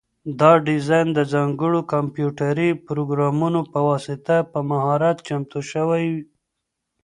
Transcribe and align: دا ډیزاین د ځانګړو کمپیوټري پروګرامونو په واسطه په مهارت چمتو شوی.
دا 0.39 0.51
ډیزاین 0.67 1.07
د 1.13 1.19
ځانګړو 1.33 1.79
کمپیوټري 1.93 2.69
پروګرامونو 2.87 3.59
په 3.71 3.79
واسطه 3.89 4.35
په 4.51 4.59
مهارت 4.69 5.17
چمتو 5.27 5.59
شوی. 5.71 6.07